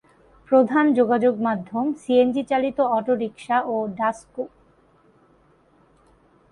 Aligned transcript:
প্রধান 0.51 0.85
যোগাযোগ 0.93 1.33
মাধ্যম 1.41 1.85
সিএনজি 2.01 2.43
চালিত 2.43 2.77
অটোরিক্সা 2.97 3.57
ও 3.65 3.75
ডাসকু। 3.97 4.43